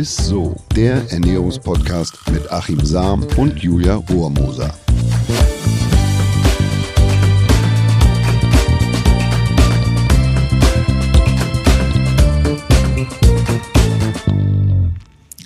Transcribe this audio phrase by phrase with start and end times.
[0.00, 4.72] ist so, der Ernährungspodcast mit Achim Sam und Julia Rohrmoser.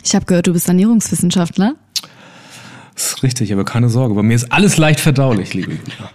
[0.04, 1.74] Ich habe gehört, du bist Ernährungswissenschaftler.
[2.94, 6.10] Das ist richtig, aber keine Sorge, bei mir ist alles leicht verdaulich, liebe Julia.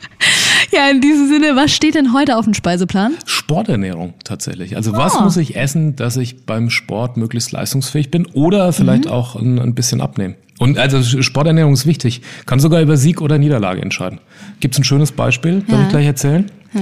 [0.73, 3.13] Ja, in diesem Sinne, was steht denn heute auf dem Speiseplan?
[3.25, 4.75] Sporternährung tatsächlich.
[4.75, 5.23] Also was oh.
[5.23, 9.11] muss ich essen, dass ich beim Sport möglichst leistungsfähig bin oder vielleicht mhm.
[9.11, 10.35] auch ein, ein, bisschen abnehmen?
[10.59, 12.21] Und also Sporternährung ist wichtig.
[12.45, 14.19] Kann sogar über Sieg oder Niederlage entscheiden.
[14.59, 15.61] Gibt es ein schönes Beispiel?
[15.61, 15.83] Darf ja.
[15.83, 16.51] ich gleich erzählen?
[16.73, 16.81] Ja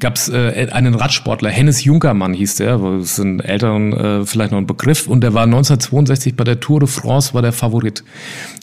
[0.00, 4.52] gab es äh, einen Radsportler, Hennes Junkermann hieß der, das ist ein älteren äh, vielleicht
[4.52, 8.04] noch ein Begriff, und der war 1962 bei der Tour de France, war der Favorit.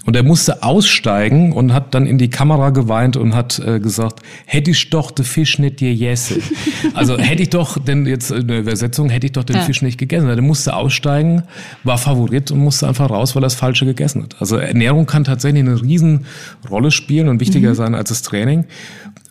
[0.06, 4.22] Und er musste aussteigen und hat dann in die Kamera geweint und hat äh, gesagt,
[4.46, 6.42] hätte ich doch den Fisch nicht gegessen.
[6.96, 9.62] also hätte ich doch, denn jetzt in der Übersetzung, hätte ich doch den ja.
[9.62, 10.28] Fisch nicht gegessen.
[10.28, 11.44] Er musste aussteigen,
[11.84, 14.38] war Favorit und musste einfach raus, weil er das Falsche gegessen hat.
[14.40, 17.76] Also Ernährung kann tatsächlich eine Riesenrolle spielen und wichtiger mhm.
[17.76, 18.66] sein als das Training.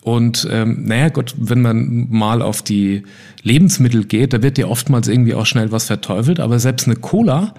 [0.01, 3.03] Und ähm, naja, Gott, wenn man mal auf die
[3.43, 7.53] Lebensmittel geht, da wird ja oftmals irgendwie auch schnell was verteufelt, aber selbst eine Cola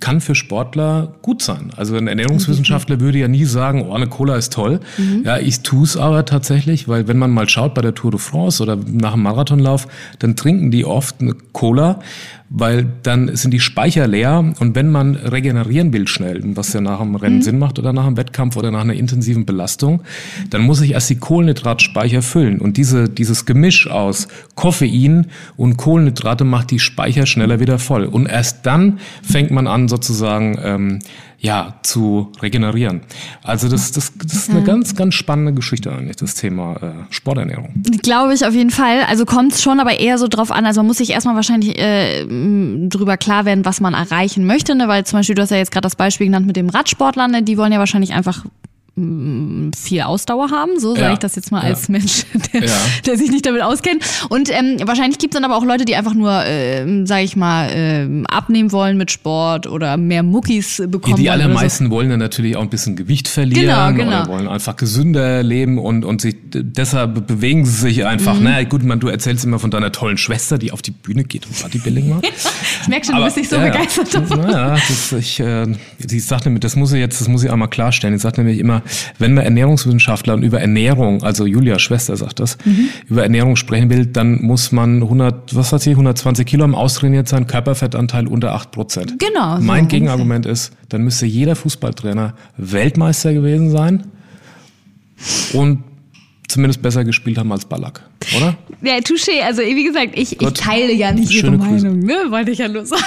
[0.00, 1.72] kann für Sportler gut sein.
[1.76, 3.00] Also ein Ernährungswissenschaftler mhm.
[3.00, 4.80] würde ja nie sagen, oh, eine Cola ist toll.
[4.96, 5.22] Mhm.
[5.24, 8.20] Ja, ich tue es aber tatsächlich, weil wenn man mal schaut bei der Tour de
[8.20, 12.00] France oder nach einem Marathonlauf, dann trinken die oft eine Cola,
[12.50, 17.00] weil dann sind die Speicher leer und wenn man regenerieren will schnell, was ja nach
[17.00, 17.42] einem Rennen mhm.
[17.42, 20.02] Sinn macht oder nach einem Wettkampf oder nach einer intensiven Belastung,
[20.50, 25.26] dann muss ich erst die Kohlenhydratspeicher füllen und diese, dieses Gemisch aus Koffein
[25.56, 30.58] und Kohlenhydrate macht die Speicher schneller wieder voll und erst dann fängt man an sozusagen
[30.62, 30.98] ähm,
[31.40, 33.02] ja, zu regenerieren.
[33.44, 37.74] Also das, das, das ist eine ganz, ganz spannende Geschichte eigentlich, das Thema äh, Sporternährung.
[38.02, 39.02] Glaube ich auf jeden Fall.
[39.08, 40.66] Also kommt es schon aber eher so drauf an.
[40.66, 42.26] Also man muss sich erstmal wahrscheinlich äh,
[42.88, 44.74] drüber klar werden, was man erreichen möchte.
[44.74, 44.88] Ne?
[44.88, 47.42] Weil zum Beispiel, du hast ja jetzt gerade das Beispiel genannt mit dem Radsportlern, ne?
[47.44, 48.44] die wollen ja wahrscheinlich einfach
[49.76, 51.12] viel Ausdauer haben, so sage ja.
[51.12, 51.92] ich das jetzt mal als ja.
[51.92, 52.76] Mensch, der, ja.
[53.06, 54.04] der, sich nicht damit auskennt.
[54.28, 57.36] Und ähm, wahrscheinlich gibt es dann aber auch Leute, die einfach nur, äh, sage ich
[57.36, 61.16] mal, äh, abnehmen wollen mit Sport oder mehr Muckis bekommen.
[61.16, 61.90] Die, die allermeisten so.
[61.90, 64.22] wollen dann natürlich auch ein bisschen Gewicht verlieren genau, genau.
[64.22, 68.34] oder wollen einfach gesünder leben und, und sich deshalb bewegen sie sich einfach.
[68.34, 68.44] Mhm.
[68.44, 71.46] Naja, gut, man, du erzählst immer von deiner tollen Schwester, die auf die Bühne geht
[71.46, 72.26] und Bodybuilding macht.
[72.82, 74.40] ich merke schon, aber, du bist nicht so begeistert davon.
[74.40, 75.66] Naja, das, ich, äh,
[75.98, 78.14] die sagt nämlich, das muss ich jetzt, das muss ich einmal klarstellen.
[78.14, 78.82] Die sagt nämlich immer,
[79.18, 82.88] wenn man Ernährungswissenschaftler und über Ernährung, also Julia Schwester sagt das, mhm.
[83.08, 87.28] über Ernährung sprechen will, dann muss man 100, was hat sie, 120 Kilo am austrainiert
[87.28, 89.18] sein, Körperfettanteil unter 8 Prozent.
[89.18, 89.58] Genau.
[89.60, 94.04] Mein so Gegenargument ist, dann müsste jeder Fußballtrainer Weltmeister gewesen sein
[95.52, 95.84] und
[96.48, 98.02] zumindest besser gespielt haben als Ballack,
[98.36, 98.56] oder?
[98.82, 99.42] Ja, touché.
[99.44, 102.14] Also wie gesagt, ich, ich teile ja nicht Schöne Ihre Meinung, ne?
[102.30, 103.02] wollte ich ja nur sagen.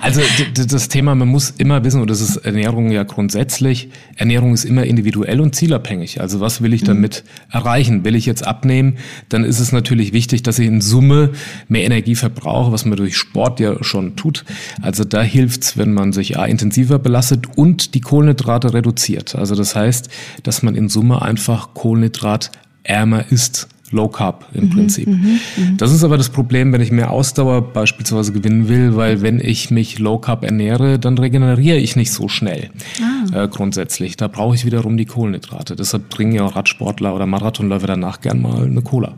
[0.00, 0.20] Also
[0.54, 4.84] das Thema, man muss immer wissen, und das ist Ernährung ja grundsätzlich, Ernährung ist immer
[4.84, 6.20] individuell und zielabhängig.
[6.20, 7.52] Also was will ich damit mhm.
[7.56, 8.04] erreichen?
[8.04, 8.96] Will ich jetzt abnehmen?
[9.28, 11.30] Dann ist es natürlich wichtig, dass ich in Summe
[11.68, 14.44] mehr Energie verbrauche, was man durch Sport ja schon tut.
[14.80, 19.34] Also da hilft's, wenn man sich A, intensiver belastet und die Kohlenhydrate reduziert.
[19.34, 20.08] Also das heißt,
[20.42, 22.51] dass man in Summe einfach Kohlenhydrat
[22.82, 23.68] ärmer ist.
[23.92, 25.06] Low Carb im mhm, Prinzip.
[25.06, 29.20] Mhm, mhm, das ist aber das Problem, wenn ich mehr Ausdauer beispielsweise gewinnen will, weil
[29.20, 32.70] wenn ich mich Low Carb ernähre, dann regeneriere ich nicht so schnell
[33.02, 33.44] ah.
[33.44, 34.16] äh, grundsätzlich.
[34.16, 35.76] Da brauche ich wiederum die Kohlenhydrate.
[35.76, 39.14] Deshalb trinken ja auch Radsportler oder Marathonläufer danach gern mal eine Cola.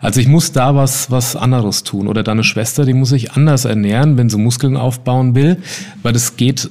[0.00, 2.08] Also ich muss da was, was anderes tun.
[2.08, 5.58] Oder deine Schwester, die muss sich anders ernähren, wenn sie Muskeln aufbauen will,
[6.02, 6.70] weil es geht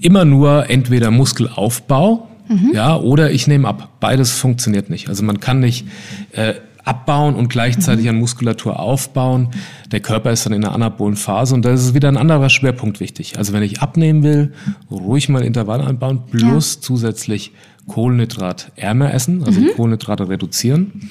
[0.00, 2.72] immer nur entweder Muskelaufbau, Mhm.
[2.74, 3.88] Ja, oder ich nehme ab.
[4.00, 5.08] Beides funktioniert nicht.
[5.08, 5.86] Also man kann nicht
[6.32, 8.10] äh, abbauen und gleichzeitig mhm.
[8.10, 9.48] an Muskulatur aufbauen.
[9.90, 13.00] Der Körper ist dann in einer anabolen Phase und da ist wieder ein anderer Schwerpunkt
[13.00, 13.38] wichtig.
[13.38, 14.52] Also wenn ich abnehmen will,
[14.90, 16.80] ruhig mal Intervalle einbauen, plus ja.
[16.82, 17.52] zusätzlich
[17.86, 19.70] Kohlenhydrat ärmer essen, also mhm.
[19.74, 21.10] Kohlenhydrate reduzieren.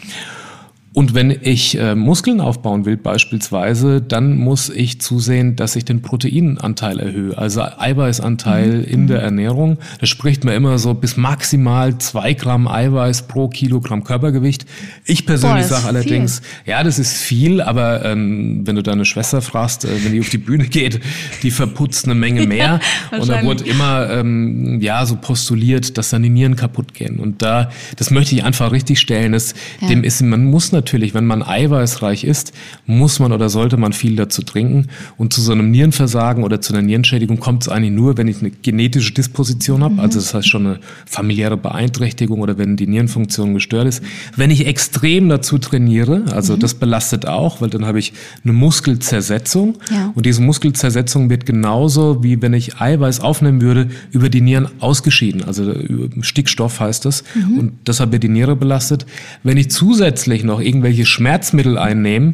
[0.94, 6.04] Und wenn ich äh, Muskeln aufbauen will beispielsweise, dann muss ich zusehen, dass ich den
[6.04, 8.84] Proteinanteil erhöhe, also Eiweißanteil mhm.
[8.84, 9.80] in der Ernährung.
[10.00, 14.68] Da spricht man immer so bis maximal zwei Gramm Eiweiß pro Kilogramm Körpergewicht.
[15.06, 16.74] Ich persönlich sage allerdings, viel.
[16.74, 20.30] ja, das ist viel, aber ähm, wenn du deine Schwester fragst, äh, wenn die auf
[20.30, 21.00] die Bühne geht,
[21.42, 22.80] die verputzt eine Menge mehr.
[23.12, 27.20] ja, und da wurde immer ähm, ja so postuliert, dass dann die Nieren kaputt gehen.
[27.20, 29.32] Und da, das möchte ich einfach richtig stellen.
[29.32, 29.88] Das, ja.
[29.88, 32.52] Dem ist, man muss natürlich natürlich, wenn man eiweißreich ist,
[32.86, 34.88] muss man oder sollte man viel dazu trinken.
[35.18, 38.42] Und zu so einem Nierenversagen oder zu einer Nierenschädigung kommt es eigentlich nur, wenn ich
[38.42, 40.00] eine genetische Disposition habe, mhm.
[40.02, 44.04] also das heißt schon eine familiäre Beeinträchtigung oder wenn die Nierenfunktion gestört ist.
[44.36, 46.60] Wenn ich extrem dazu trainiere, also mhm.
[46.60, 48.12] das belastet auch, weil dann habe ich
[48.44, 50.12] eine Muskelzersetzung ja.
[50.16, 55.46] und diese Muskelzersetzung wird genauso wie wenn ich Eiweiß aufnehmen würde, über die Nieren ausgeschieden.
[55.46, 55.74] Also
[56.20, 57.58] Stickstoff heißt das mhm.
[57.58, 59.06] und deshalb wird die Niere belastet.
[59.44, 62.34] Wenn ich zusätzlich noch irgendwelche Schmerzmittel einnehme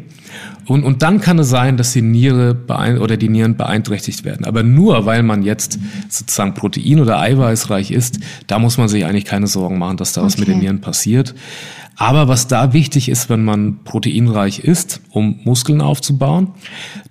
[0.66, 2.56] und, und dann kann es sein, dass die Niere
[3.00, 4.46] oder die Nieren beeinträchtigt werden.
[4.46, 5.78] Aber nur weil man jetzt
[6.08, 10.20] sozusagen Protein oder eiweißreich ist, da muss man sich eigentlich keine Sorgen machen, dass da
[10.20, 10.26] okay.
[10.26, 11.34] was mit den Nieren passiert.
[11.96, 16.52] Aber was da wichtig ist, wenn man proteinreich ist, um Muskeln aufzubauen,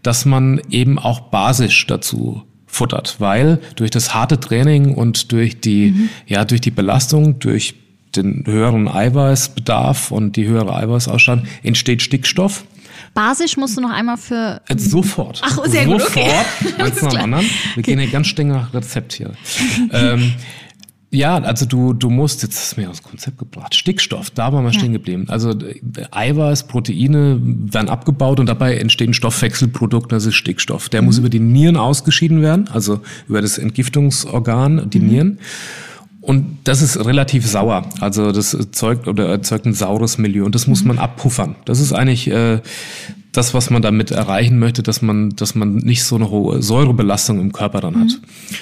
[0.01, 5.91] dass man eben auch basisch dazu futtert, weil durch das harte Training und durch die,
[5.91, 6.09] mhm.
[6.27, 7.75] ja, durch die Belastung, durch
[8.15, 12.65] den höheren Eiweißbedarf und die höhere Eiweißausstattung entsteht Stickstoff.
[13.13, 14.61] Basisch musst du noch einmal für.
[14.69, 15.41] Jetzt sofort.
[15.43, 16.01] Ach, sehr sofort.
[16.01, 16.01] gut.
[16.01, 16.45] Sofort.
[16.79, 17.05] Okay.
[17.05, 17.45] Nach anderen.
[17.45, 17.81] Wir okay.
[17.81, 19.31] gehen hier ganz streng nach Rezept hier.
[19.91, 20.33] ähm,
[21.11, 24.63] ja, also du, du musst, jetzt ist mir aus dem Konzept gebracht, Stickstoff, da waren
[24.63, 24.77] wir ja.
[24.77, 25.25] stehen geblieben.
[25.27, 25.55] Also
[26.11, 30.87] Eiweiß, Proteine werden abgebaut und dabei entstehen Stoffwechselprodukte, das ist Stickstoff.
[30.89, 31.07] Der mhm.
[31.07, 35.07] muss über die Nieren ausgeschieden werden, also über das Entgiftungsorgan, die mhm.
[35.07, 35.39] Nieren.
[36.21, 37.85] Und das ist relativ sauer.
[38.01, 41.55] Also das erzeugt oder erzeugt ein saures Milieu und das muss man abpuffern.
[41.65, 42.59] Das ist eigentlich äh,
[43.31, 47.39] das, was man damit erreichen möchte, dass man, dass man nicht so eine hohe Säurebelastung
[47.39, 48.09] im Körper dann hat.
[48.09, 48.55] Mhm.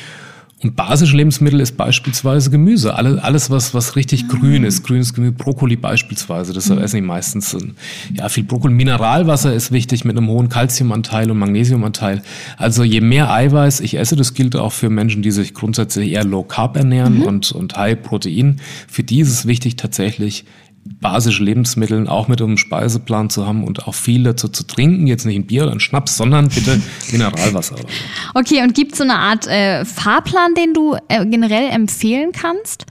[0.63, 2.95] Und basische Lebensmittel ist beispielsweise Gemüse.
[2.95, 4.33] Alle, alles, was, was richtig ah.
[4.33, 4.83] grün ist.
[4.83, 6.51] Grünes Gemüse, Brokkoli beispielsweise.
[6.51, 6.79] Das mhm.
[6.79, 7.55] essen die meistens.
[8.15, 8.73] Ja, viel Brokkoli.
[8.73, 12.23] Mineralwasser ist wichtig mit einem hohen Kalziumanteil und Magnesiumanteil.
[12.57, 16.23] Also je mehr Eiweiß ich esse, das gilt auch für Menschen, die sich grundsätzlich eher
[16.23, 17.23] low carb ernähren mhm.
[17.23, 18.59] und, und high Protein.
[18.87, 20.43] Für die ist es wichtig, tatsächlich
[21.01, 25.07] basische Lebensmittel auch mit einem Speiseplan zu haben und auch viel dazu zu trinken.
[25.07, 26.81] Jetzt nicht ein Bier oder ein Schnaps, sondern bitte
[27.11, 27.75] Mineralwasser.
[28.33, 32.85] Okay, und gibt es so eine Art äh, Fahrplan, den du äh, generell empfehlen kannst?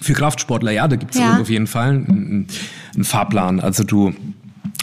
[0.00, 1.38] Für Kraftsportler, ja, da gibt es ja.
[1.38, 2.46] auf jeden Fall einen,
[2.94, 3.60] einen Fahrplan.
[3.60, 4.14] Also du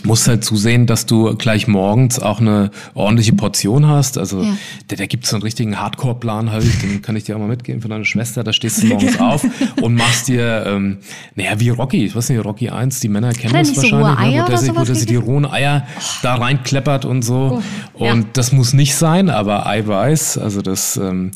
[0.07, 4.17] musst halt zusehen, dass du gleich morgens auch eine ordentliche Portion hast.
[4.17, 4.57] Also ja.
[4.87, 7.81] da, da gibt es einen richtigen Hardcore-Plan halt, den kann ich dir auch mal mitgeben
[7.81, 8.43] von deiner Schwester.
[8.43, 9.45] Da stehst du morgens auf
[9.81, 10.97] und machst dir, ähm,
[11.35, 14.43] naja, wie Rocky, ich weiß nicht, Rocky 1, die Männer kennen das wahrscheinlich, so ne,
[14.43, 16.01] wo, der sich, wo der sich die rohen Eier oh.
[16.23, 17.61] da reinkleppert und so.
[17.93, 18.29] Oh, und ja.
[18.33, 21.31] das muss nicht sein, aber Eiweiß, also das ähm,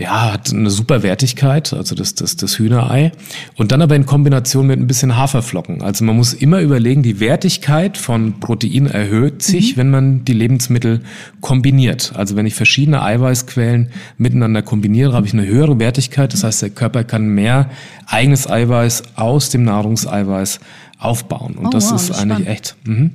[0.00, 3.12] ja, hat eine super Wertigkeit, also das, das, das Hühnerei.
[3.56, 5.82] Und dann aber in Kombination mit ein bisschen Haferflocken.
[5.82, 9.80] Also man muss immer überlegen, die Wertigkeit von Protein erhöht sich, mhm.
[9.80, 11.02] wenn man die Lebensmittel
[11.42, 12.12] kombiniert.
[12.16, 16.32] Also wenn ich verschiedene Eiweißquellen miteinander kombiniere, habe ich eine höhere Wertigkeit.
[16.32, 17.68] Das heißt, der Körper kann mehr
[18.06, 20.60] eigenes Eiweiß aus dem Nahrungseiweiß
[20.98, 21.56] aufbauen.
[21.56, 22.48] Und oh, das wow, ist eigentlich spannend.
[22.48, 22.76] echt.
[22.84, 23.10] Mhm.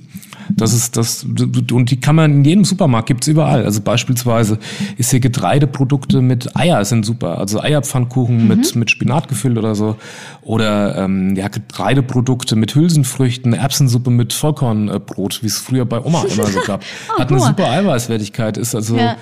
[0.49, 3.65] Das ist das und die kann man in jedem Supermarkt gibt's überall.
[3.65, 4.59] Also beispielsweise
[4.97, 7.37] ist hier Getreideprodukte mit Eier sind super.
[7.39, 8.47] Also Eierpfannkuchen mhm.
[8.47, 9.97] mit mit Spinat gefüllt oder so
[10.41, 16.47] oder ähm, ja Getreideprodukte mit Hülsenfrüchten, Erbsensuppe mit Vollkornbrot, wie es früher bei Oma immer
[16.47, 16.83] so gab.
[17.15, 19.17] oh, Hat eine super Eiweißwertigkeit, ist also ja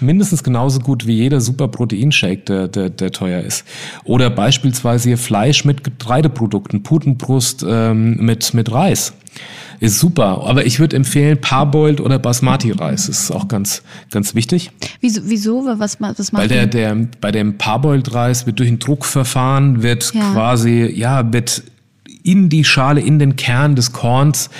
[0.00, 3.64] mindestens genauso gut wie jeder super Proteinshake, der, der, der teuer ist.
[4.04, 9.12] Oder beispielsweise hier Fleisch mit Getreideprodukten, Putenbrust ähm, mit, mit Reis
[9.80, 10.42] ist super.
[10.44, 13.08] Aber ich würde empfehlen Parboiled oder Basmati-Reis.
[13.08, 14.70] ist auch ganz, ganz wichtig.
[15.00, 15.22] Wieso?
[15.24, 15.64] wieso?
[15.78, 20.32] Was, was Weil der, der, bei dem Parboiled-Reis wird durch ein Druckverfahren, wird ja.
[20.32, 21.62] quasi, ja, wird
[22.22, 24.50] in die Schale, in den Kern des Korns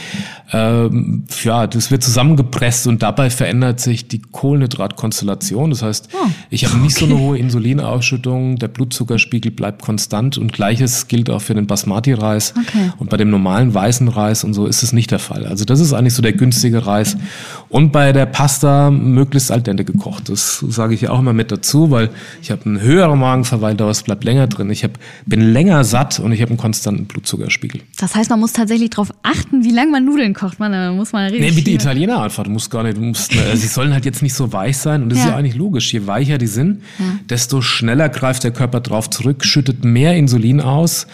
[0.51, 5.71] ähm, ja, das wird zusammengepresst und dabei verändert sich die Kohlenhydratkonstellation.
[5.71, 7.07] Das heißt, oh, ich habe nicht okay.
[7.07, 12.55] so eine hohe Insulinausschüttung, der Blutzuckerspiegel bleibt konstant und gleiches gilt auch für den Basmati-Reis.
[12.59, 12.93] Okay.
[12.99, 15.45] Und bei dem normalen weißen Reis und so ist es nicht der Fall.
[15.47, 17.19] Also das ist eigentlich so der günstige Reis.
[17.69, 20.31] Und bei der Pasta möglichst al dente gekocht.
[20.31, 22.11] Das sage ich ja auch immer mit dazu, weil
[22.41, 24.71] ich habe einen höheren Magenverweildauer, es bleibt länger drin.
[24.71, 24.93] Ich hab,
[25.27, 27.83] bin länger satt und ich habe einen konstanten Blutzuckerspiegel.
[27.99, 31.13] Das heißt, man muss tatsächlich darauf achten, wie lange man Nudeln kocht man, da muss
[31.13, 31.41] man richtig.
[31.43, 32.45] Nee, wie die Italiener einfach.
[32.45, 35.03] Du musst gar nicht, du musst, äh, sie sollen halt jetzt nicht so weich sein.
[35.03, 35.25] Und das ja.
[35.25, 35.93] ist ja eigentlich logisch.
[35.93, 37.05] Je weicher die sind, ja.
[37.29, 41.07] desto schneller greift der Körper drauf zurück, schüttet mehr Insulin aus.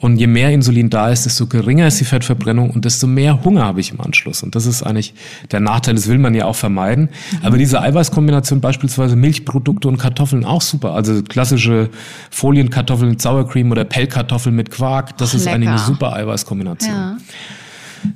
[0.00, 3.64] Und je mehr Insulin da ist, desto geringer ist die Fettverbrennung und desto mehr Hunger
[3.64, 4.42] habe ich im Anschluss.
[4.42, 5.12] Und das ist eigentlich
[5.52, 7.10] der Nachteil, das will man ja auch vermeiden.
[7.32, 7.38] Mhm.
[7.42, 10.94] Aber diese Eiweißkombination, beispielsweise Milchprodukte und Kartoffeln, auch super.
[10.94, 11.90] Also klassische
[12.30, 15.56] Folienkartoffeln mit Sour Cream oder Pellkartoffeln mit Quark, das Ach, ist lecker.
[15.56, 16.94] eigentlich eine super Eiweißkombination.
[16.94, 17.16] Ja.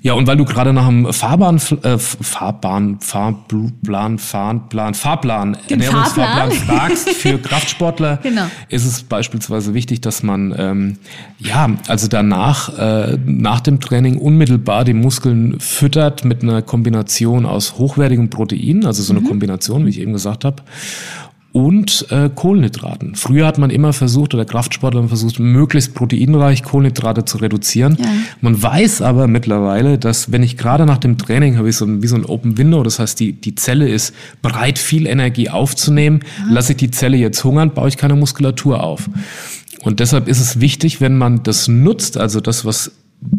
[0.00, 7.10] Ja, und weil du gerade nach einem Fahrbahn, äh, Fahrbahn, Fahrplan, Fahrplan, Fahrplan, Ernährungsfahrplan fragst
[7.10, 8.46] für Kraftsportler, genau.
[8.68, 10.98] ist es beispielsweise wichtig, dass man ähm,
[11.38, 17.78] ja, also danach, äh, nach dem Training unmittelbar die Muskeln füttert mit einer Kombination aus
[17.78, 19.28] hochwertigen Proteinen, also so eine mhm.
[19.28, 20.62] Kombination, wie ich eben gesagt habe
[21.54, 23.14] und äh, Kohlenhydraten.
[23.14, 27.96] Früher hat man immer versucht, oder Kraftsportler haben versucht, möglichst proteinreich Kohlenhydrate zu reduzieren.
[27.96, 28.06] Ja.
[28.40, 32.02] Man weiß aber mittlerweile, dass wenn ich gerade nach dem Training habe ich so ein,
[32.02, 36.24] wie so ein Open Window, das heißt, die, die Zelle ist bereit, viel Energie aufzunehmen.
[36.40, 36.54] Ja.
[36.54, 39.08] Lasse ich die Zelle jetzt hungern, baue ich keine Muskulatur auf.
[39.82, 42.90] Und deshalb ist es wichtig, wenn man das nutzt, also das, was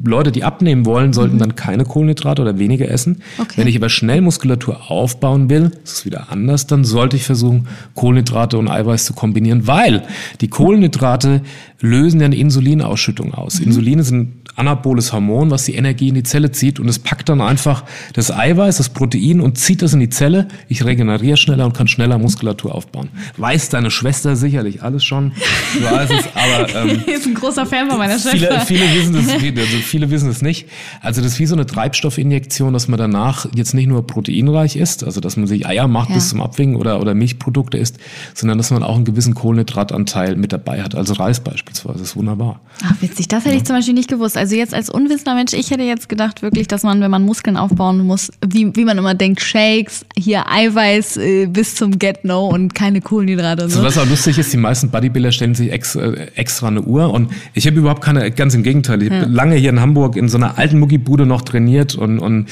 [0.03, 1.39] Leute, die abnehmen wollen, sollten mhm.
[1.39, 3.21] dann keine Kohlenhydrate oder weniger essen.
[3.37, 3.53] Okay.
[3.57, 7.67] Wenn ich aber schnell Muskulatur aufbauen will, ist es wieder anders, dann sollte ich versuchen,
[7.93, 10.03] Kohlenhydrate und Eiweiß zu kombinieren, weil
[10.41, 11.41] die Kohlenhydrate
[11.81, 13.59] lösen ja eine Insulinausschüttung aus.
[13.59, 13.67] Mhm.
[13.67, 17.29] Insulin ist ein anaboles Hormon, was die Energie in die Zelle zieht und es packt
[17.29, 17.83] dann einfach
[18.13, 20.47] das Eiweiß, das Protein und zieht das in die Zelle.
[20.67, 23.09] Ich regeneriere schneller und kann schneller Muskulatur aufbauen.
[23.37, 25.31] Weiß deine Schwester sicherlich alles schon.
[25.73, 28.61] Du weißt es, aber ähm, ist ein großer Fan von meiner Schwester.
[28.61, 30.67] Viele, viele wissen es, also viele wissen es nicht.
[31.01, 35.03] Also das ist wie so eine Treibstoffinjektion, dass man danach jetzt nicht nur proteinreich isst,
[35.03, 36.15] also dass man sich Eier macht ja.
[36.15, 37.97] bis zum Abwinken oder oder Milchprodukte isst,
[38.33, 40.95] sondern dass man auch einen gewissen Kohlenhydratanteil mit dabei hat.
[40.95, 42.61] Also Reis beispielsweise, das ist wunderbar.
[42.83, 43.61] Ach witzig, das hätte ja.
[43.61, 44.37] ich zum Beispiel nicht gewusst.
[44.37, 47.57] Also jetzt als unwissender Mensch, ich hätte jetzt gedacht wirklich, dass man, wenn man Muskeln
[47.57, 52.75] aufbauen muss, wie, wie man immer denkt, Shakes, hier Eiweiß äh, bis zum Get-No und
[52.75, 53.63] keine Kohlenhydrate.
[53.63, 53.79] Und so.
[53.79, 57.13] Also was auch lustig ist, die meisten Bodybuilder stellen sich ex, äh, extra eine Uhr
[57.13, 59.21] und ich habe überhaupt keine, ganz im Gegenteil, ich ja.
[59.21, 62.47] habe lange hier in Hamburg in so einer alten Muckibude noch trainiert und, und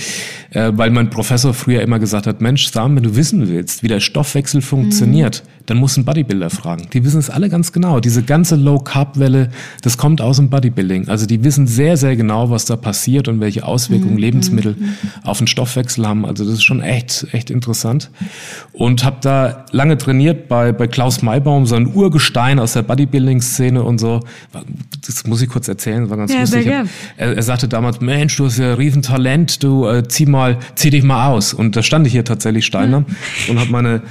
[0.51, 3.87] äh, weil mein Professor früher immer gesagt hat, Mensch, Sam, wenn du wissen willst, wie
[3.87, 5.63] der Stoffwechsel funktioniert, mhm.
[5.65, 6.87] dann musst du einen Bodybuilder fragen.
[6.93, 7.99] Die wissen es alle ganz genau.
[7.99, 9.49] Diese ganze Low-Carb-Welle,
[9.81, 11.09] das kommt aus dem Bodybuilding.
[11.09, 14.19] Also die wissen sehr, sehr genau, was da passiert und welche Auswirkungen mhm.
[14.19, 14.95] Lebensmittel mhm.
[15.23, 16.25] auf den Stoffwechsel haben.
[16.25, 18.09] Also das ist schon echt, echt interessant.
[18.71, 23.83] Und habe da lange trainiert bei, bei Klaus Maybaum, so ein Urgestein aus der Bodybuilding-Szene
[23.83, 24.21] und so.
[25.05, 26.67] Das muss ich kurz erzählen, war ganz ja, lustig.
[26.67, 26.87] Er,
[27.17, 31.03] er, sagte damals, Mensch, du hast ja ein Riesentalent, du äh, zieh mal, zieh dich
[31.03, 31.53] mal aus.
[31.53, 33.05] Und da stand ich hier tatsächlich Steiner mhm.
[33.49, 34.01] und habe meine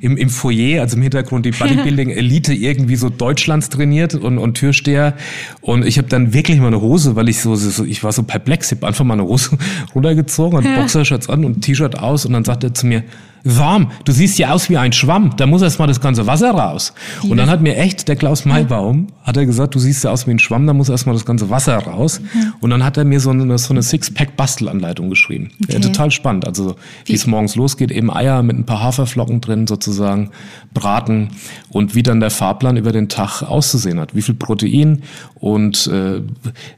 [0.00, 5.14] im, im Foyer, also im Hintergrund die Bodybuilding-Elite irgendwie so Deutschlands trainiert und, und Türsteher.
[5.60, 8.72] Und ich habe dann wirklich meine Hose, weil ich so, so ich war so perplex,
[8.72, 9.56] ich habe einfach meine Hose
[9.94, 13.04] runtergezogen und Boxershirts an und T-Shirt aus und dann sagt er zu mir,
[13.46, 16.50] warm, du siehst ja aus wie ein Schwamm, da muss erst mal das ganze Wasser
[16.50, 16.92] raus.
[17.22, 20.10] Wie und dann hat mir echt der Klaus Maybaum, hat er gesagt, du siehst ja
[20.10, 22.20] aus wie ein Schwamm, da muss erst mal das ganze Wasser raus.
[22.34, 22.52] Ja.
[22.60, 25.50] Und dann hat er mir so eine, so eine Six-Pack-Bastelanleitung geschrieben.
[25.62, 25.74] Okay.
[25.74, 26.46] Ja, total spannend.
[26.46, 30.30] Also wie es morgens losgeht, eben Eier mit ein paar Haferflocken drin sozusagen,
[30.74, 31.28] braten
[31.70, 34.14] und wie dann der Fahrplan über den Tag auszusehen hat.
[34.14, 35.02] Wie viel Protein
[35.34, 36.22] und äh,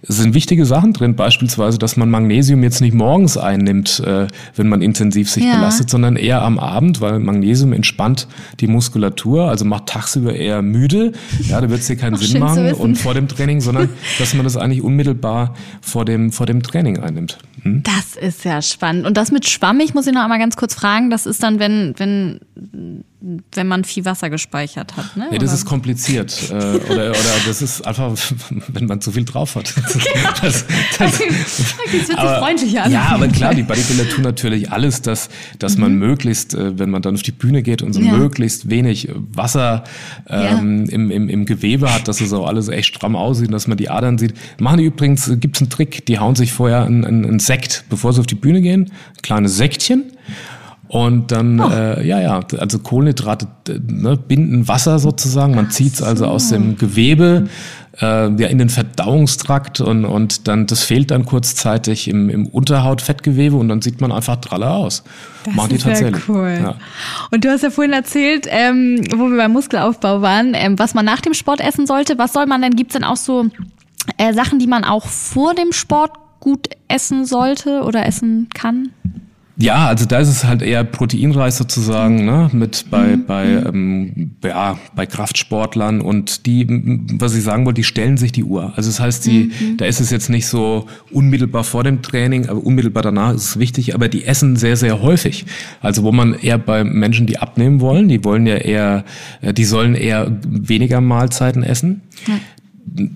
[0.02, 4.82] sind wichtige Sachen drin, beispielsweise, dass man Magnesium jetzt nicht morgens einnimmt, äh, wenn man
[4.82, 5.56] intensiv sich ja.
[5.56, 8.28] belastet, sondern eher am Abend, weil Magnesium entspannt
[8.60, 11.12] die Muskulatur, also macht tagsüber eher müde.
[11.48, 13.88] Ja, da wird es dir keinen Sinn machen und vor dem Training, sondern
[14.18, 17.38] dass man das eigentlich unmittelbar vor dem, vor dem Training einnimmt.
[17.62, 17.82] Hm?
[17.82, 19.06] Das ist ja spannend.
[19.06, 21.10] Und das mit schwammig muss ich noch einmal ganz kurz fragen.
[21.10, 22.40] Das ist dann, wenn, wenn
[23.20, 25.16] wenn man viel Wasser gespeichert hat.
[25.16, 25.26] Ne?
[25.32, 26.50] Nee, das ist kompliziert.
[26.50, 28.16] äh, oder, oder das ist einfach,
[28.68, 29.74] wenn man zu viel drauf hat.
[29.76, 29.98] Das,
[30.40, 30.64] das,
[30.98, 31.34] das, okay.
[31.98, 32.92] das wird aber, freundlich an.
[32.92, 35.82] Ja, aber klar, die Bodybuilder tun natürlich alles, dass, dass mhm.
[35.82, 38.12] man möglichst, äh, wenn man dann auf die Bühne geht und so ja.
[38.16, 39.82] möglichst wenig Wasser
[40.28, 40.92] ähm, ja.
[40.92, 43.90] im, im, im Gewebe hat, dass es auch alles echt stramm aussieht, dass man die
[43.90, 44.34] Adern sieht.
[44.60, 48.12] Machen die übrigens, gibt es einen Trick, die hauen sich vorher einen, einen Sekt, bevor
[48.12, 50.12] sie auf die Bühne gehen, ein kleines Säckchen
[50.88, 51.68] und dann, oh.
[51.68, 53.46] äh, ja, ja, also Kohlenhydrate
[53.86, 55.54] ne, binden Wasser sozusagen.
[55.54, 57.48] Man zieht es also aus dem Gewebe
[58.00, 63.56] äh, ja, in den Verdauungstrakt und, und dann, das fehlt dann kurzzeitig im, im Unterhautfettgewebe
[63.56, 65.02] und dann sieht man einfach dralle aus.
[65.44, 66.28] Das Machen ist die tatsächlich.
[66.28, 66.58] Ja cool.
[66.62, 66.74] Ja.
[67.30, 71.04] Und du hast ja vorhin erzählt, ähm, wo wir beim Muskelaufbau waren, ähm, was man
[71.04, 72.18] nach dem Sport essen sollte.
[72.18, 73.46] Was soll man denn, gibt's denn auch so
[74.16, 78.90] äh, Sachen, die man auch vor dem Sport gut essen sollte oder essen kann?
[79.60, 82.48] Ja, also da ist es halt eher proteinreich sozusagen, ne?
[82.52, 83.26] Mit bei mhm.
[83.26, 86.64] bei ähm, ja bei Kraftsportlern und die,
[87.18, 88.72] was ich sagen wollte, die stellen sich die Uhr.
[88.76, 89.76] Also das heißt, die, mhm.
[89.76, 93.58] da ist es jetzt nicht so unmittelbar vor dem Training, aber unmittelbar danach ist es
[93.58, 93.96] wichtig.
[93.96, 95.44] Aber die essen sehr sehr häufig.
[95.80, 99.04] Also wo man eher bei Menschen, die abnehmen wollen, die wollen ja eher,
[99.40, 102.02] äh, die sollen eher weniger Mahlzeiten essen.
[102.28, 102.34] Ja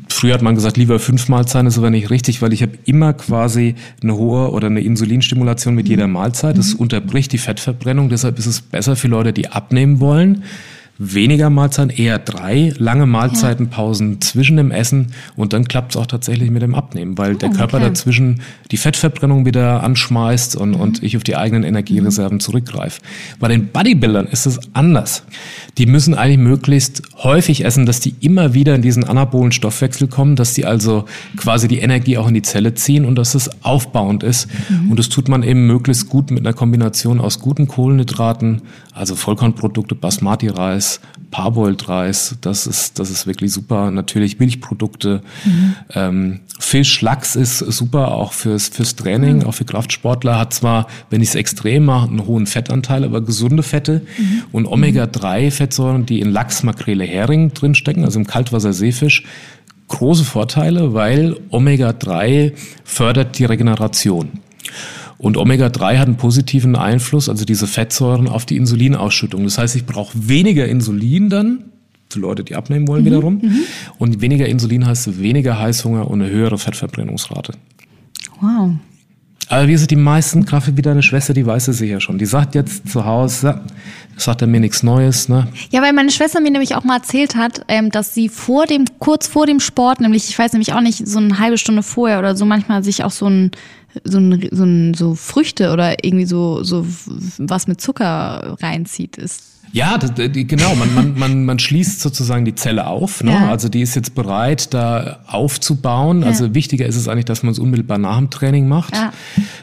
[0.09, 3.13] früher hat man gesagt, lieber fünf Mahlzeiten ist aber nicht richtig, weil ich habe immer
[3.13, 6.59] quasi eine hohe oder eine Insulinstimulation mit jeder Mahlzeit.
[6.59, 6.81] Das mhm.
[6.81, 8.09] unterbricht die Fettverbrennung.
[8.09, 10.45] Deshalb ist es besser für Leute, die abnehmen wollen,
[11.03, 14.21] weniger Mahlzeiten, eher drei lange Mahlzeitenpausen ja.
[14.21, 17.51] zwischen dem Essen und dann klappt es auch tatsächlich mit dem Abnehmen, weil oh, der
[17.51, 17.87] Körper okay.
[17.87, 18.41] dazwischen
[18.71, 20.81] die Fettverbrennung wieder anschmeißt und, mhm.
[20.81, 22.41] und ich auf die eigenen Energiereserven mhm.
[22.41, 23.01] zurückgreife.
[23.41, 25.25] Bei den Bodybuildern ist es anders.
[25.79, 30.37] Die müssen eigentlich möglichst häufig essen, dass die immer wieder in diesen anabolen Stoffwechsel kommen,
[30.37, 31.07] dass die also
[31.37, 34.49] quasi die Energie auch in die Zelle ziehen und dass es aufbauend ist.
[34.69, 34.91] Mhm.
[34.91, 38.63] Und das tut man eben möglichst gut mit einer Kombination aus guten Kohlenhydraten,
[38.95, 43.91] also Vollkornprodukte, Basmati-Reis, Parboiled-Reis, das ist, das ist wirklich super.
[43.91, 45.75] Natürlich Milchprodukte, mhm.
[45.95, 49.47] ähm, Fisch, Lachs ist super, auch fürs, fürs Training, mhm.
[49.47, 50.39] auch für Kraftsportler.
[50.39, 54.45] Hat zwar, wenn ich es extrem mache, einen hohen Fettanteil, aber gesunde Fette mhm.
[54.53, 59.25] und Omega-3-Fettsäuren, die in Lachs, Makrele, Hering drinstecken, also im Kaltwasser-Seefisch,
[59.89, 62.53] große Vorteile, weil Omega-3
[62.85, 64.41] fördert die Regeneration.
[65.23, 69.45] Und Omega-3 hat einen positiven Einfluss, also diese Fettsäuren, auf die Insulinausschüttung.
[69.45, 71.67] Das heißt, ich brauche weniger Insulin dann,
[72.11, 73.35] für Leute, die abnehmen wollen mhm, wiederum.
[73.35, 73.59] Mhm.
[73.99, 77.53] Und weniger Insulin heißt weniger Heißhunger und eine höhere Fettverbrennungsrate.
[78.41, 78.73] Wow.
[79.53, 82.17] Aber wie sind die meisten, gerade wie deine Schwester, die weiß es sicher schon.
[82.17, 83.61] Die sagt jetzt zu Hause,
[84.17, 85.47] sagt er mir nichts Neues, ne?
[85.71, 88.87] Ja, weil meine Schwester mir nämlich auch mal erzählt hat, ähm, dass sie vor dem,
[88.99, 92.19] kurz vor dem Sport, nämlich, ich weiß nämlich auch nicht, so eine halbe Stunde vorher
[92.19, 93.51] oder so manchmal sich auch so ein
[94.05, 96.87] so, ein, so, ein, so Früchte oder irgendwie so, so
[97.37, 99.43] was mit Zucker reinzieht, ist
[99.73, 100.75] ja, das, genau.
[100.75, 103.25] Man, man, man, man schließt sozusagen die Zelle auf.
[103.25, 103.33] Ne?
[103.33, 103.51] Ja.
[103.51, 106.21] Also die ist jetzt bereit, da aufzubauen.
[106.21, 106.29] Ja.
[106.29, 109.13] Also wichtiger ist es eigentlich, dass man es unmittelbar nach dem Training macht, ja.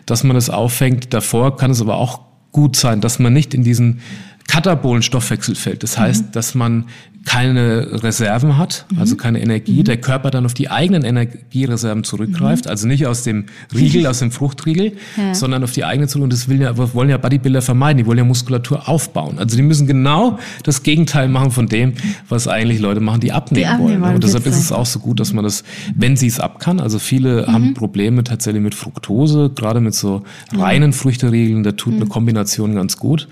[0.08, 1.14] dass man es auffängt.
[1.14, 4.02] Davor kann es aber auch gut sein, dass man nicht in diesen
[4.50, 5.84] katabolen Stoffwechsel fällt.
[5.84, 6.32] Das heißt, mhm.
[6.32, 6.86] dass man
[7.26, 9.00] keine Reserven hat, mhm.
[9.00, 9.84] also keine Energie, mhm.
[9.84, 12.72] der Körper dann auf die eigenen Energiereserven zurückgreift, mhm.
[12.72, 15.36] also nicht aus dem Riegel, aus dem Fruchtriegel, ja.
[15.36, 16.24] sondern auf die eigenen zurück.
[16.24, 19.38] Und das ja, wollen ja Bodybuilder vermeiden, die wollen ja Muskulatur aufbauen.
[19.38, 21.94] Also die müssen genau das Gegenteil machen von dem,
[22.30, 24.16] was eigentlich Leute machen, die abnehmen, die abnehmen wollen.
[24.16, 25.64] Und deshalb ist es auch so gut, dass man das,
[25.96, 27.54] wenn sie es ab kann, also viele mhm.
[27.54, 32.10] haben Probleme tatsächlich mit Fructose, gerade mit so reinen Früchteriegeln, da tut eine mhm.
[32.10, 33.28] Kombination ganz gut.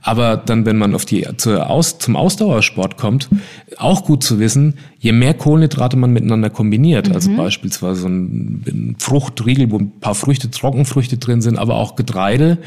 [0.00, 3.28] Aber dann, wenn man auf die, zur Aus, zum Ausdauersport kommt,
[3.76, 7.34] auch gut zu wissen, je mehr Kohlenhydrate man miteinander kombiniert, also mhm.
[7.34, 12.58] also beispielsweise ein, ein, Fruchtriegel, wo ein paar Früchte, Trockenfrüchte drin sind, aber auch Getreide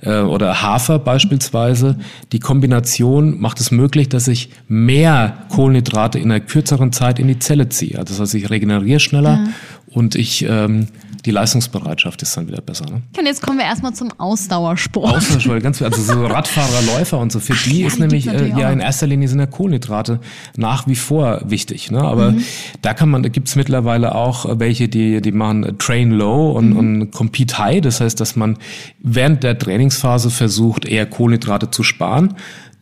[0.00, 1.98] äh, oder Hafer beispielsweise,
[2.32, 7.38] die Kombination macht es möglich, dass ich mehr Kohlenhydrate in einer kürzeren Zeit in die
[7.38, 7.98] Zelle ziehe.
[7.98, 9.48] Also das heißt, ich regeneriere schneller ja.
[9.92, 10.86] und ich ähm,
[11.24, 12.84] die Leistungsbereitschaft ist dann wieder besser.
[12.84, 13.02] Ne?
[13.18, 15.16] Und jetzt kommen wir erstmal zum Ausdauersport.
[15.16, 15.86] Ausdauersport, ganz viel.
[15.86, 17.40] Also so Radfahrer, Läufer und so.
[17.40, 20.20] Für die ja, ist nämlich, äh, ja, in erster Linie sind ja Kohlenhydrate
[20.56, 21.90] nach wie vor wichtig.
[21.90, 22.02] Ne?
[22.02, 22.44] Aber mhm.
[22.82, 26.76] da kann man, da gibt's mittlerweile auch welche, die, die machen Train Low und, mhm.
[26.76, 27.80] und Compete High.
[27.80, 28.58] Das heißt, dass man
[28.98, 32.34] während der Trainingsphase versucht, eher Kohlenhydrate zu sparen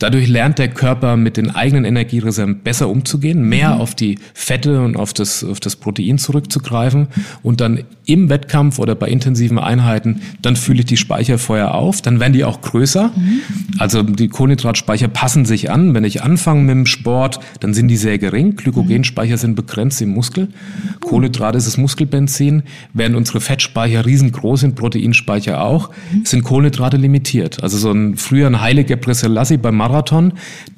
[0.03, 3.81] Dadurch lernt der Körper mit den eigenen Energiereserven besser umzugehen, mehr mhm.
[3.81, 7.07] auf die Fette und auf das, auf das Protein zurückzugreifen
[7.45, 12.19] und dann im Wettkampf oder bei intensiven Einheiten, dann fühle ich die Speicherfeuer auf, dann
[12.19, 13.13] werden die auch größer.
[13.15, 13.41] Mhm.
[13.79, 15.95] Also die Kohlenhydratspeicher passen sich an.
[15.95, 18.57] Wenn ich anfange mit dem Sport, dann sind die sehr gering.
[18.57, 20.49] Glykogenspeicher sind begrenzt im Muskel.
[21.01, 26.25] Kohlenhydrate ist das Muskelbenzin, während unsere Fettspeicher riesengroß sind, Proteinspeicher auch, mhm.
[26.25, 27.63] sind Kohlenhydrate limitiert.
[27.63, 29.92] Also so ein früher ein Heilige Gebre Selassie beim Marathon,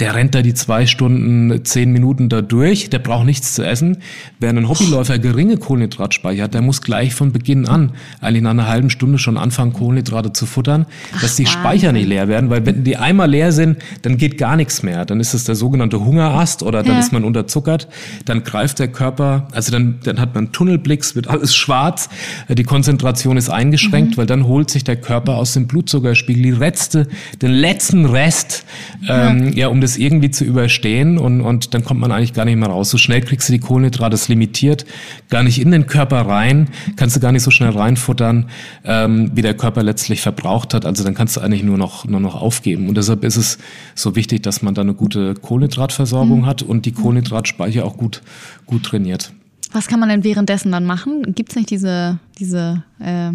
[0.01, 3.99] der rennt da die zwei Stunden, zehn Minuten da durch, der braucht nichts zu essen.
[4.41, 8.69] Während ein Hobbyläufer geringe Kohlenhydratspeicher hat, der muss gleich von Beginn an, eigentlich nach einer
[8.69, 12.67] halben Stunde schon anfangen, Kohlenhydrate zu futtern, Ach, dass die Speicher nicht leer werden, weil
[12.67, 15.05] wenn die einmal leer sind, dann geht gar nichts mehr.
[15.05, 17.01] Dann ist es der sogenannte Hungerast oder dann ja.
[17.01, 17.89] ist man unterzuckert.
[18.25, 22.09] Dann greift der Körper, also dann, dann hat man Tunnelblicks, wird alles schwarz,
[22.49, 24.17] die Konzentration ist eingeschränkt, mhm.
[24.17, 27.07] weil dann holt sich der Körper aus dem Blutzuckerspiegel die letzte,
[27.43, 28.65] den letzten Rest
[29.09, 29.55] ähm, ja.
[29.55, 32.69] ja, um das irgendwie zu überstehen und, und dann kommt man eigentlich gar nicht mehr
[32.69, 32.91] raus.
[32.91, 34.85] So schnell kriegst du die Kohlenhydrate, das limitiert,
[35.31, 38.51] gar nicht in den Körper rein, kannst du gar nicht so schnell reinfuttern,
[38.85, 40.87] ähm, wie der Körper letztlich verbraucht hat.
[40.87, 42.89] Also dann kannst du eigentlich nur noch, nur noch aufgeben.
[42.89, 43.59] Und deshalb ist es
[43.95, 46.47] so wichtig, dass man da eine gute Kohlenhydratversorgung mhm.
[46.47, 48.23] hat und die Kohlenhydratspeicher auch gut,
[48.67, 49.33] gut trainiert.
[49.75, 51.35] Was kann man denn währenddessen dann machen?
[51.35, 53.33] Gibt es nicht diese, diese äh,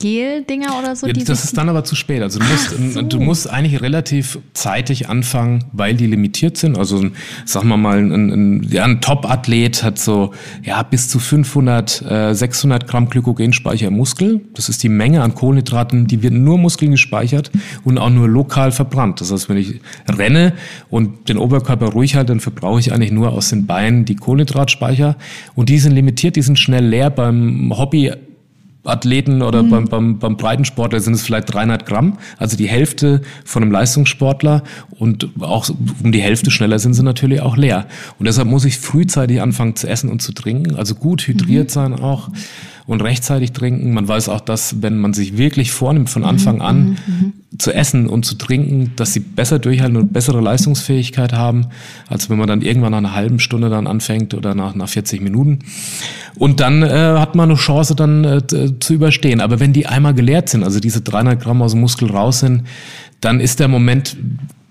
[0.00, 1.08] Gel-Dinger oder so?
[1.08, 2.22] Ja, das ist dann aber zu spät.
[2.22, 3.02] Also du musst, so.
[3.02, 6.78] du musst eigentlich relativ zeitig anfangen, weil die limitiert sind.
[6.78, 7.04] Also
[7.44, 10.32] sagen wir mal, ein, ein, ja, ein Top-Athlet hat so
[10.62, 14.40] ja bis zu 500, äh, 600 Gramm Glykogenspeicher im Muskel.
[14.54, 17.50] Das ist die Menge an Kohlenhydraten, die wird nur Muskeln gespeichert
[17.82, 19.20] und auch nur lokal verbrannt.
[19.20, 20.52] Das heißt, wenn ich renne
[20.90, 25.16] und den Oberkörper ruhig halte, dann verbrauche ich eigentlich nur aus den Beinen die Kohlenhydratspeicher.
[25.56, 27.10] Und die sind limitiert, die sind schnell leer.
[27.10, 28.12] Beim Hobby
[28.88, 29.70] Athleten oder mhm.
[29.70, 34.62] beim, beim, beim Breitensportler sind es vielleicht 300 Gramm, also die Hälfte von einem Leistungssportler
[34.90, 35.68] und auch
[36.02, 37.86] um die Hälfte schneller sind sie natürlich auch leer.
[38.18, 41.72] Und deshalb muss ich frühzeitig anfangen zu essen und zu trinken, also gut hydriert mhm.
[41.72, 42.30] sein auch
[42.88, 43.92] und rechtzeitig trinken.
[43.92, 47.70] Man weiß auch, dass wenn man sich wirklich vornimmt von Anfang mhm, an mhm, zu
[47.70, 51.66] essen und zu trinken, dass sie besser durchhalten und bessere Leistungsfähigkeit haben,
[52.08, 55.20] als wenn man dann irgendwann nach einer halben Stunde dann anfängt oder nach, nach 40
[55.20, 55.58] Minuten.
[56.36, 58.40] Und dann äh, hat man eine Chance dann äh,
[58.80, 59.42] zu überstehen.
[59.42, 62.62] Aber wenn die einmal geleert sind, also diese 300 Gramm aus dem Muskel raus sind,
[63.20, 64.16] dann ist der Moment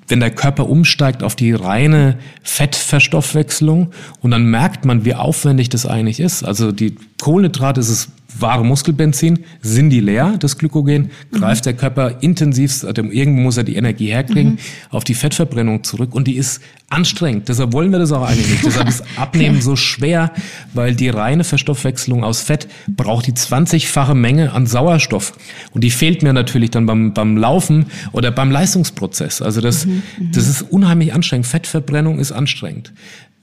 [0.07, 3.91] wenn der Körper umsteigt auf die reine Fettverstoffwechslung
[4.21, 6.43] und dann merkt man, wie aufwendig das eigentlich ist.
[6.43, 8.09] Also die Kohlenhydrate ist es
[8.39, 11.69] wahre Muskelbenzin, sind die leer, das Glykogen, greift mhm.
[11.69, 14.57] der Körper intensivst, also irgendwo muss er die Energie herkriegen, mhm.
[14.89, 17.49] auf die Fettverbrennung zurück und die ist anstrengend.
[17.49, 18.65] Deshalb wollen wir das auch eigentlich nicht.
[18.65, 20.31] Deshalb ist Abnehmen so schwer,
[20.73, 25.33] weil die reine Verstoffwechslung aus Fett braucht die 20-fache Menge an Sauerstoff.
[25.73, 29.41] Und die fehlt mir natürlich dann beim, beim Laufen oder beim Leistungsprozess.
[29.41, 30.03] Also das, mhm.
[30.31, 31.47] das ist unheimlich anstrengend.
[31.47, 32.93] Fettverbrennung ist anstrengend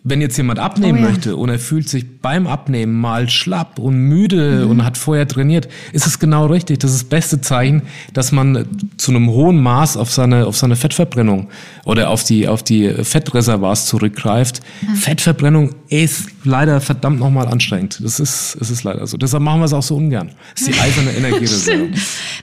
[0.06, 1.08] wenn jetzt jemand abnehmen oh ja.
[1.08, 4.70] möchte und er fühlt sich beim Abnehmen mal schlapp und müde mhm.
[4.70, 6.80] und hat vorher trainiert, ist es genau richtig.
[6.80, 8.66] Das ist das beste Zeichen, dass man
[8.98, 11.48] zu einem hohen Maß auf seine, auf seine Fettverbrennung
[11.86, 14.60] oder auf die, auf die Fettreservoirs zurückgreift.
[14.82, 14.94] Mhm.
[14.94, 17.98] Fettverbrennung ist leider verdammt nochmal anstrengend.
[18.02, 19.16] Das ist, es ist leider so.
[19.16, 20.32] Deshalb machen wir es auch so ungern.
[20.54, 21.88] Das ist die eiserne Energiereserve.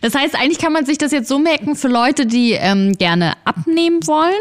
[0.02, 3.34] das heißt, eigentlich kann man sich das jetzt so merken für Leute, die ähm, gerne
[3.45, 4.34] abnehmen wollen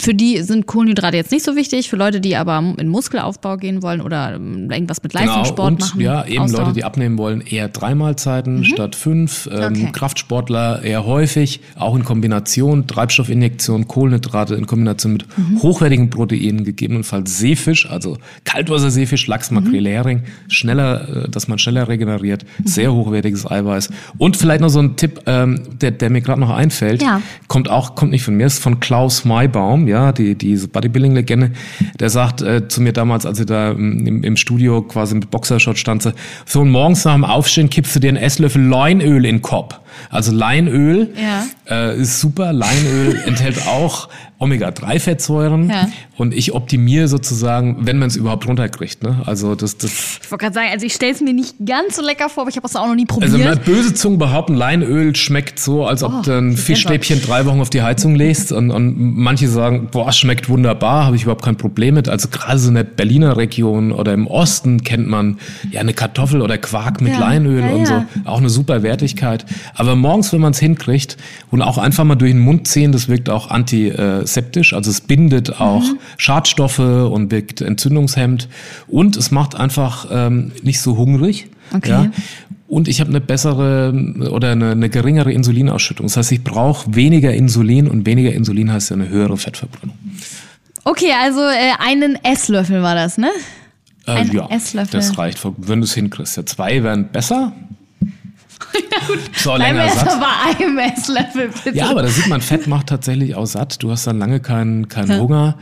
[0.00, 1.88] für die sind Kohlenhydrate jetzt nicht so wichtig.
[1.88, 5.66] Für Leute, die aber in Muskelaufbau gehen wollen oder ähm, irgendwas mit genau, Leistungssport genau.
[5.68, 6.00] und, machen.
[6.00, 6.62] Ja, eben Ausdauer.
[6.62, 8.64] Leute, die abnehmen wollen, eher drei Mahlzeiten mhm.
[8.64, 9.48] statt fünf.
[9.52, 9.88] Ähm, okay.
[9.92, 15.62] Kraftsportler eher häufig, auch in Kombination, Treibstoffinjektion, Kohlenhydrate in Kombination mit mhm.
[15.62, 19.90] hochwertigen Proteinen, gegebenenfalls Seefisch, also Kaltwasserseefisch, Lachs, Makrele.
[19.90, 22.66] Hering, schneller, äh, dass man schneller regeneriert, mhm.
[22.66, 23.90] sehr hochwertiges Eiweiß.
[24.18, 27.22] Und vielleicht noch so ein Tipp, ähm, der, der mir gerade noch einfällt, ja.
[27.48, 31.52] kommt auch, kommt nicht von mir, ist von Klaus Maybaum Baum, ja, die, diese Bodybuilding-Legende,
[31.98, 35.78] der sagt äh, zu mir damals, als ich da im, im Studio quasi mit Boxershot
[35.78, 36.02] stand,
[36.44, 39.76] so, und morgens nach dem Aufstehen kippst du dir einen Esslöffel Leinöl in den Kopf.
[40.08, 41.46] Also Leinöl ja.
[41.68, 42.52] äh, ist super.
[42.52, 44.08] Leinöl enthält auch
[44.40, 45.88] Omega-3-Fettsäuren ja.
[46.16, 49.02] und ich optimiere sozusagen, wenn man es überhaupt runterkriegt.
[49.02, 49.20] Ne?
[49.26, 52.02] Also das, das ich wollte gerade sagen, also ich stelle es mir nicht ganz so
[52.02, 53.34] lecker vor, aber ich habe es auch noch nie probiert.
[53.34, 57.60] Also böse Zungen behaupten, Leinöl schmeckt so, als ob oh, du ein Fischstäbchen drei Wochen
[57.60, 61.56] auf die Heizung legst und, und manche sagen, boah, schmeckt wunderbar, habe ich überhaupt kein
[61.56, 62.08] Problem mit.
[62.08, 65.38] Also gerade so in der Berliner Region oder im Osten kennt man
[65.70, 67.20] ja eine Kartoffel oder Quark mit ja.
[67.20, 69.44] Leinöl ja, und so, auch eine super Wertigkeit.
[69.74, 71.18] Aber morgens, wenn man es hinkriegt
[71.50, 73.50] und auch einfach mal durch den Mund ziehen, das wirkt auch
[74.30, 74.72] antiseptisch.
[74.72, 75.98] Also es bindet auch mhm.
[76.16, 78.48] Schadstoffe und wirkt entzündungshemmend.
[78.86, 81.48] Und es macht einfach ähm, nicht so hungrig.
[81.74, 81.90] Okay.
[81.90, 82.10] Ja?
[82.68, 83.92] Und ich habe eine bessere
[84.30, 86.06] oder eine, eine geringere Insulinausschüttung.
[86.06, 89.96] Das heißt, ich brauche weniger Insulin und weniger Insulin heißt ja eine höhere Fettverbrennung.
[90.84, 93.30] Okay, also äh, einen Esslöffel war das, ne?
[94.06, 94.92] Äh, ja, Esslöffel.
[94.92, 96.36] das reicht, wenn du es hinkriegst.
[96.36, 97.52] Ja, zwei wären besser,
[98.74, 99.18] ja, gut.
[99.36, 100.20] So länger satt.
[100.20, 101.76] bei Esslöffel, bitte.
[101.76, 103.82] Ja, aber da sieht man, Fett macht tatsächlich auch satt.
[103.82, 105.18] Du hast dann lange keinen ja.
[105.18, 105.58] Hunger.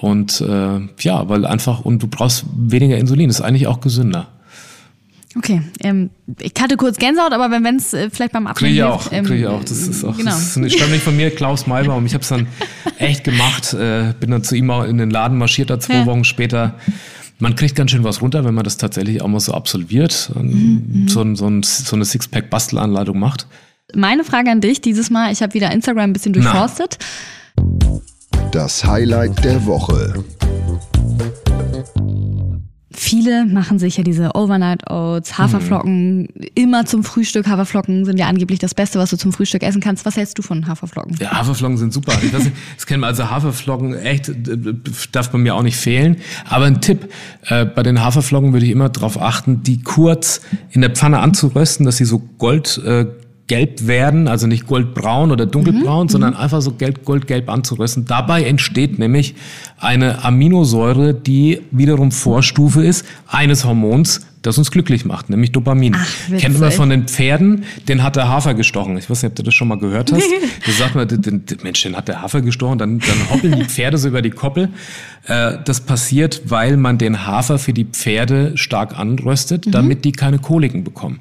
[0.00, 4.28] Und äh, ja, weil einfach, und du brauchst weniger Insulin, ist eigentlich auch gesünder.
[5.36, 8.82] Okay, ähm, ich hatte kurz Gänsehaut, aber wenn es äh, vielleicht beim Abnehmen Kriege ich
[8.82, 9.62] auch, ähm, kriege ich auch.
[9.62, 10.32] Das ist auch, genau.
[10.32, 12.04] das stammt nicht von mir, Klaus Maybaum.
[12.04, 12.48] Ich habe es dann
[12.98, 16.06] echt gemacht, äh, bin dann zu ihm auch in den Laden marschiert, da zwei ja.
[16.06, 16.74] Wochen später
[17.40, 21.08] man kriegt ganz schön was runter, wenn man das tatsächlich auch mal so absolviert, mhm.
[21.08, 23.46] so, so, so eine Sixpack-Bastelanleitung macht.
[23.94, 26.98] Meine Frage an dich dieses Mal, ich habe wieder Instagram ein bisschen durchforstet.
[28.52, 30.24] Das Highlight der Woche.
[33.20, 36.28] Viele machen sich ja diese Overnight Oats, Haferflocken, mhm.
[36.54, 37.46] immer zum Frühstück.
[37.46, 40.06] Haferflocken sind ja angeblich das Beste, was du zum Frühstück essen kannst.
[40.06, 41.18] Was hältst du von Haferflocken?
[41.20, 42.14] Ja, Haferflocken sind super.
[42.32, 42.44] Das,
[42.76, 44.32] das kennen wir also Haferflocken echt,
[45.12, 46.16] darf bei mir auch nicht fehlen.
[46.48, 47.12] Aber ein Tipp,
[47.48, 51.84] äh, bei den Haferflocken würde ich immer darauf achten, die kurz in der Pfanne anzurösten,
[51.84, 53.04] dass sie so gold äh,
[53.50, 56.08] gelb werden, also nicht goldbraun oder dunkelbraun, mhm.
[56.08, 56.40] sondern mhm.
[56.40, 58.04] einfach so gelb, goldgelb anzurösten.
[58.04, 59.34] Dabei entsteht nämlich
[59.76, 65.94] eine Aminosäure, die wiederum Vorstufe ist eines Hormons, das uns glücklich macht, nämlich Dopamin.
[65.96, 68.96] Ach, Kennt man von den Pferden, den hat der Hafer gestochen.
[68.96, 70.24] Ich weiß nicht, ob du das schon mal gehört hast.
[70.66, 73.98] da sagt man, den, Mensch, den hat der Hafer gestochen, dann, dann hoppeln die Pferde
[73.98, 74.70] so über die Koppel.
[75.26, 79.72] Äh, das passiert, weil man den Hafer für die Pferde stark anröstet, mhm.
[79.72, 81.20] damit die keine Koliken bekommen.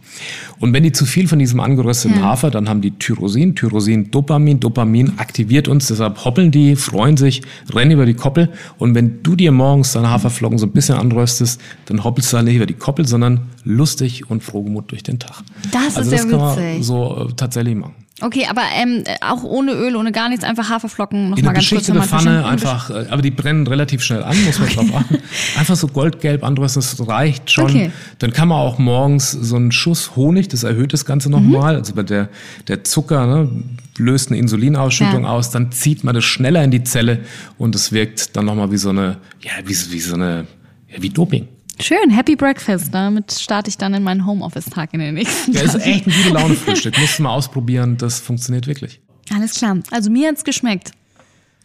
[0.59, 2.23] Und wenn die zu viel von diesem angerösteten ja.
[2.23, 7.41] Hafer, dann haben die Tyrosin, Tyrosin, Dopamin, Dopamin aktiviert uns, deshalb hoppeln die, freuen sich,
[7.73, 8.49] rennen über die Koppel.
[8.77, 12.45] Und wenn du dir morgens deine Haferflocken so ein bisschen anröstest, dann hoppelst du halt
[12.47, 15.41] nicht über die Koppel, sondern lustig und frohgemut durch den Tag.
[15.71, 16.85] Das also ist das ja kann man witzig.
[16.85, 17.95] so äh, tatsächlich machen.
[18.21, 21.69] Okay, aber ähm, auch ohne Öl, ohne gar nichts, einfach Haferflocken noch In mal ganz
[21.69, 24.93] kurz Geschichte eine Pfanne, einfach, äh, aber die brennen relativ schnell an, muss man drauf
[24.93, 25.17] achten.
[25.57, 27.63] Einfach so goldgelb anrösten, das reicht schon.
[27.65, 27.91] Okay.
[28.17, 31.75] Dann kann man auch morgens so einen Schuss Honig, das erhöht das Ganze nochmal.
[31.77, 32.27] Also bei der,
[32.67, 33.49] der Zucker ne,
[33.97, 35.29] löst eine Insulinausschüttung Ja.
[35.29, 37.19] aus, dann zieht man das schneller in die Zelle
[37.57, 40.45] und es wirkt dann nochmal wie so eine, ja, wie, so- wie so eine,
[40.89, 41.47] ja, wie Doping.
[41.81, 42.93] Schön, Happy Breakfast.
[42.93, 45.83] Damit starte ich dann in meinen Homeoffice-Tag in den nächsten Ja, ist Tagen.
[45.85, 46.97] echt ein gute Laune-Frühstück.
[47.01, 48.99] Musst du mal ausprobieren, das funktioniert wirklich.
[49.33, 49.77] Alles klar.
[49.91, 50.91] Also mir hat's geschmeckt.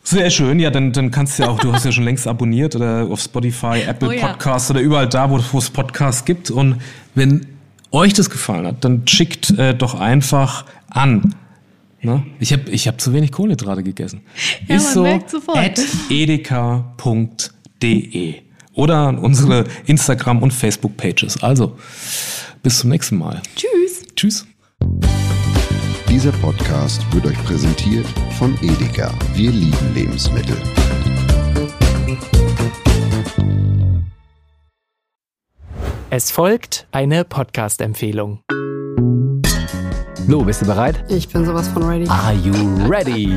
[0.07, 2.77] Sehr schön, ja, dann, dann kannst du ja auch, du hast ja schon längst abonniert
[2.77, 4.29] oder auf Spotify, Apple Oh ja.
[4.29, 6.51] Podcasts oder überall da, wo, wo es Podcasts gibt.
[6.51, 6.77] Und
[7.15, 7.47] wenn
[7.91, 11.35] euch das gefallen hat, dann schickt äh, doch einfach an.
[12.03, 12.23] Ne?
[12.39, 14.21] Ich habe ich hab zu wenig Kohlenhydrate gegessen.
[14.69, 15.57] Ja, Ist man so merkt sofort.
[15.57, 17.55] at edeka.de
[18.75, 21.43] oder an unsere Instagram- und Facebook-Pages.
[21.43, 21.77] Also,
[22.63, 23.41] bis zum nächsten Mal.
[23.57, 24.03] Tschüss.
[24.15, 24.47] Tschüss.
[26.09, 28.07] Dieser Podcast wird euch präsentiert
[28.39, 29.13] von Edeka.
[29.35, 30.57] Wir lieben Lebensmittel.
[36.11, 38.41] Es folgt eine Podcast-Empfehlung.
[40.29, 41.05] Lou, bist du bereit?
[41.09, 42.07] Ich bin sowas von ready.
[42.09, 42.53] Are you
[42.89, 43.37] ready?